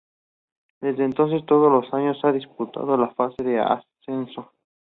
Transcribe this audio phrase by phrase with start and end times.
[0.81, 4.51] Desde entonces, todos los años ha disputado la Fase de Ascenso.